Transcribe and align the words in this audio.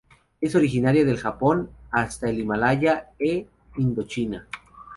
Es 0.41 0.55
originaria 0.55 1.05
del 1.05 1.19
Japón 1.19 1.69
hasta 1.91 2.27
el 2.27 2.39
Himalaya 2.39 3.09
e 3.19 3.45
Indochina. 3.77 4.47